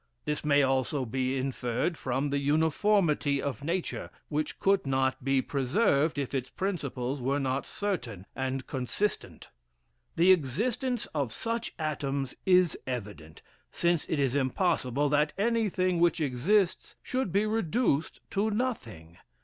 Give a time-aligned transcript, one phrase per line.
[0.25, 6.17] This may also be inferred from the uniformity of Nature, which could not be preserved
[6.17, 9.49] if its principles were not certain and consistent.
[10.15, 16.95] The existence of such atoms is evident, since it is impossible that anything which exists
[17.03, 19.19] should be reduced to nothing.